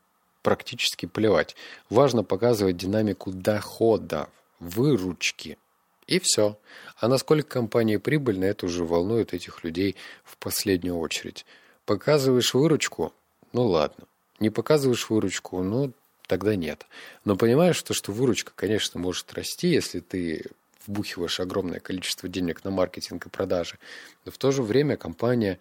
практически 0.43 1.07
плевать. 1.07 1.57
Важно 1.91 2.25
показывать 2.25 2.77
динамику 2.77 3.31
дохода, 3.31 4.29
выручки– 4.59 5.59
и 6.11 6.19
все. 6.19 6.59
А 6.97 7.07
насколько 7.07 7.49
компания 7.49 8.01
прибыльна, 8.01 8.45
это 8.45 8.67
уже 8.67 8.85
волнует 8.85 9.33
этих 9.33 9.63
людей 9.63 9.95
в 10.25 10.37
последнюю 10.39 10.99
очередь. 10.99 11.47
Показываешь 11.87 12.53
выручку? 12.53 13.15
Ну 13.53 13.67
ладно. 13.67 14.05
Не 14.41 14.51
показываешь 14.51 15.09
выручку? 15.09 15.63
Ну, 15.63 15.93
тогда 16.31 16.55
нет. 16.55 16.87
Но 17.25 17.35
понимаешь, 17.35 17.83
то, 17.83 17.93
что 17.93 18.13
выручка, 18.13 18.53
конечно, 18.55 19.01
может 19.01 19.35
расти, 19.35 19.67
если 19.67 19.99
ты 19.99 20.45
вбухиваешь 20.87 21.41
огромное 21.41 21.81
количество 21.81 22.29
денег 22.29 22.63
на 22.63 22.71
маркетинг 22.71 23.27
и 23.27 23.29
продажи. 23.29 23.79
Но 24.25 24.31
в 24.31 24.39
то 24.39 24.53
же 24.53 24.63
время 24.63 24.97
компания 24.97 25.59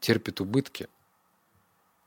терпит 0.00 0.40
убытки. 0.40 0.88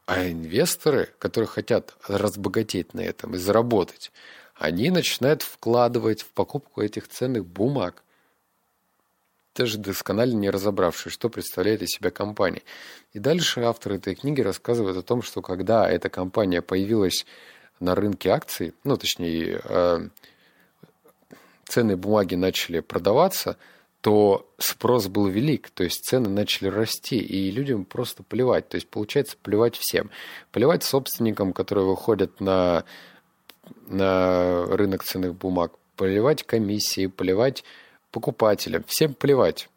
А 0.08 0.28
инвесторы, 0.28 1.10
которые 1.20 1.48
хотят 1.48 1.94
разбогатеть 2.06 2.94
на 2.94 3.00
этом 3.00 3.36
и 3.36 3.38
заработать, 3.38 4.12
они 4.56 4.92
начинают 4.92 5.42
вкладывать 5.42 6.24
в 6.24 6.28
покупку 6.32 6.82
этих 6.82 7.08
ценных 7.08 7.46
бумаг, 7.46 8.04
даже 9.56 9.78
досконально 9.78 10.38
не 10.38 10.50
разобравшись, 10.50 11.14
что 11.14 11.30
представляет 11.30 11.82
из 11.82 11.90
себя 11.90 12.12
компания. 12.12 12.64
И 13.14 13.20
дальше 13.20 13.62
автор 13.62 13.94
этой 13.94 14.16
книги 14.16 14.42
рассказывает 14.42 14.96
о 14.96 15.02
том, 15.02 15.22
что 15.22 15.42
когда 15.42 15.90
эта 15.90 16.10
компания 16.10 16.62
появилась 16.62 17.26
на 17.80 17.96
рынке 17.96 18.30
акций, 18.30 18.74
ну, 18.84 18.98
точнее, 18.98 19.62
э, 19.64 20.10
ценные 21.66 21.98
бумаги 21.98 22.36
начали 22.36 22.80
продаваться, 22.80 23.58
то 24.02 24.50
спрос 24.58 25.08
был 25.08 25.28
велик, 25.28 25.70
то 25.70 25.84
есть 25.84 26.06
цены 26.06 26.30
начали 26.30 26.70
расти, 26.70 27.18
и 27.18 27.52
людям 27.52 27.84
просто 27.86 28.24
плевать. 28.24 28.70
То 28.70 28.76
есть 28.76 28.90
получается 28.90 29.36
плевать 29.42 29.76
всем. 29.76 30.10
Плевать 30.52 30.84
собственникам, 30.84 31.54
которые 31.54 31.86
выходят 31.86 32.40
на 32.40 32.86
на 33.86 34.66
рынок 34.66 35.04
ценных 35.04 35.36
бумаг, 35.36 35.74
плевать 35.96 36.44
комиссии, 36.44 37.08
плевать 37.08 37.64
покупателям, 38.12 38.84
всем 38.88 39.14
плевать. 39.14 39.70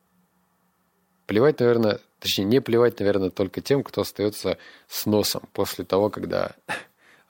Плевать, 1.26 1.60
наверное, 1.60 2.00
точнее, 2.18 2.44
не 2.44 2.60
плевать, 2.60 2.98
наверное, 3.00 3.30
только 3.30 3.60
тем, 3.60 3.82
кто 3.82 4.02
остается 4.02 4.58
с 4.88 5.06
носом 5.06 5.42
после 5.52 5.84
того, 5.84 6.10
когда 6.10 6.54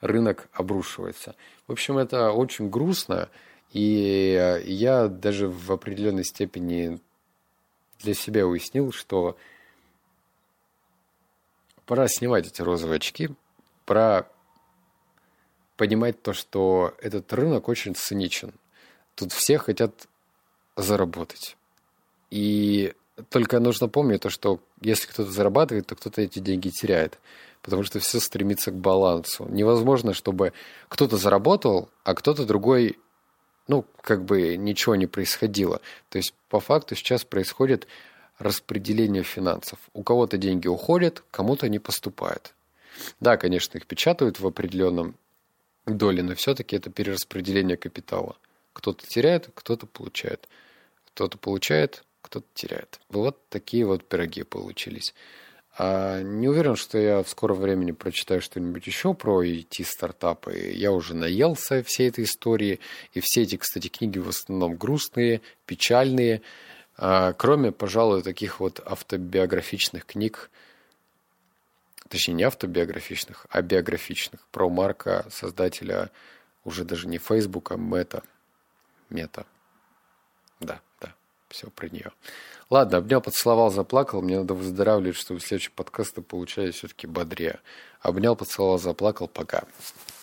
рынок 0.03 0.49
обрушивается. 0.53 1.35
В 1.67 1.71
общем, 1.71 1.97
это 1.97 2.31
очень 2.31 2.69
грустно, 2.69 3.29
и 3.71 4.61
я 4.65 5.07
даже 5.07 5.47
в 5.47 5.71
определенной 5.71 6.25
степени 6.25 6.99
для 7.99 8.13
себя 8.13 8.45
уяснил, 8.45 8.91
что 8.91 9.37
пора 11.85 12.07
снимать 12.07 12.47
эти 12.47 12.61
розовые 12.61 12.97
очки, 12.97 13.29
пора 13.85 14.27
понимать 15.77 16.21
то, 16.21 16.33
что 16.33 16.93
этот 17.01 17.31
рынок 17.33 17.67
очень 17.67 17.95
циничен. 17.95 18.53
Тут 19.15 19.31
все 19.31 19.57
хотят 19.57 20.07
заработать. 20.75 21.55
И 22.29 22.93
только 23.29 23.59
нужно 23.59 23.87
помнить 23.87 24.21
то, 24.21 24.29
что 24.29 24.59
если 24.81 25.07
кто-то 25.07 25.31
зарабатывает, 25.31 25.87
то 25.87 25.95
кто-то 25.95 26.21
эти 26.21 26.39
деньги 26.39 26.69
теряет. 26.69 27.19
Потому 27.61 27.83
что 27.83 27.99
все 27.99 28.19
стремится 28.19 28.71
к 28.71 28.75
балансу. 28.75 29.47
Невозможно, 29.49 30.13
чтобы 30.13 30.53
кто-то 30.89 31.17
заработал, 31.17 31.89
а 32.03 32.13
кто-то 32.13 32.45
другой, 32.45 32.99
ну, 33.67 33.85
как 34.01 34.25
бы 34.25 34.57
ничего 34.57 34.95
не 34.95 35.07
происходило. 35.07 35.79
То 36.09 36.17
есть, 36.17 36.33
по 36.49 36.59
факту 36.59 36.95
сейчас 36.95 37.23
происходит 37.23 37.87
распределение 38.37 39.23
финансов. 39.23 39.79
У 39.93 40.03
кого-то 40.03 40.37
деньги 40.37 40.67
уходят, 40.67 41.23
кому-то 41.31 41.69
не 41.69 41.79
поступают. 41.79 42.53
Да, 43.19 43.37
конечно, 43.37 43.77
их 43.77 43.85
печатают 43.85 44.39
в 44.39 44.47
определенном 44.47 45.15
доли, 45.85 46.21
но 46.21 46.35
все-таки 46.35 46.75
это 46.75 46.89
перераспределение 46.89 47.77
капитала. 47.77 48.35
Кто-то 48.73 49.05
теряет, 49.05 49.49
кто-то 49.53 49.85
получает. 49.85 50.49
Кто-то 51.13 51.37
получает, 51.37 52.03
кто-то 52.23 52.47
теряет. 52.55 52.99
Вот 53.09 53.47
такие 53.49 53.85
вот 53.85 54.07
пироги 54.07 54.43
получились. 54.43 55.13
А 55.75 56.21
не 56.21 56.47
уверен, 56.47 56.75
что 56.75 56.97
я 56.99 57.23
в 57.23 57.29
скором 57.29 57.57
времени 57.57 57.91
прочитаю 57.91 58.41
что-нибудь 58.41 58.85
еще 58.85 59.13
про 59.13 59.43
IT-стартапы. 59.43 60.71
Я 60.73 60.91
уже 60.91 61.15
наелся 61.15 61.83
всей 61.83 62.09
этой 62.09 62.25
истории. 62.25 62.79
И 63.13 63.19
все 63.21 63.41
эти, 63.41 63.57
кстати, 63.57 63.87
книги 63.87 64.19
в 64.19 64.29
основном 64.29 64.75
грустные, 64.75 65.41
печальные. 65.65 66.43
А, 66.95 67.33
кроме, 67.33 67.71
пожалуй, 67.71 68.21
таких 68.21 68.59
вот 68.59 68.79
автобиографичных 68.85 70.05
книг, 70.05 70.51
точнее 72.07 72.35
не 72.35 72.43
автобиографичных, 72.43 73.47
а 73.49 73.63
биографичных, 73.63 74.45
про 74.51 74.69
Марка, 74.69 75.25
создателя 75.31 76.11
уже 76.63 76.85
даже 76.85 77.07
не 77.07 77.17
Facebook, 77.17 77.71
а 77.71 77.77
Мета. 77.77 78.21
Мета. 79.09 79.47
Да, 80.59 80.81
все 81.53 81.69
про 81.69 81.87
нее. 81.87 82.11
Ладно, 82.69 82.97
обнял, 82.97 83.21
поцеловал, 83.21 83.69
заплакал. 83.69 84.21
Мне 84.21 84.39
надо 84.39 84.55
выздоравливать, 84.55 85.15
чтобы 85.15 85.39
следующий 85.39 85.69
подкаст 85.69 86.15
получались 86.25 86.75
все-таки 86.75 87.05
бодрее. 87.05 87.59
Обнял, 88.01 88.35
поцеловал, 88.35 88.79
заплакал. 88.79 89.27
Пока. 89.27 89.63